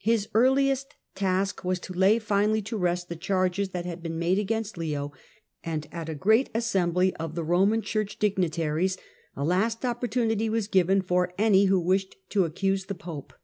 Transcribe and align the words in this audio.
His 0.00 0.28
earliest 0.34 0.96
task 1.14 1.62
was 1.62 1.78
to 1.86 1.92
lay 1.92 2.18
finally 2.18 2.60
to 2.62 2.76
rest 2.76 3.08
the 3.08 3.14
charges 3.14 3.68
;hat 3.72 3.86
had 3.86 4.02
been 4.02 4.18
made 4.18 4.40
against 4.40 4.76
Leo, 4.76 5.12
and 5.62 5.86
at 5.92 6.08
a 6.08 6.16
great 6.16 6.50
assembly 6.52 7.14
)f 7.20 7.34
the 7.36 7.44
Roman 7.44 7.80
Church 7.80 8.18
dignitaries 8.18 8.98
a 9.36 9.44
last 9.44 9.84
opportunity 9.84 10.48
was 10.48 10.66
jiven 10.66 11.00
for 11.00 11.32
any 11.38 11.66
who 11.66 11.78
wished 11.78 12.16
to 12.30 12.44
accuse 12.44 12.86
the 12.86 12.96
Pope. 12.96 13.34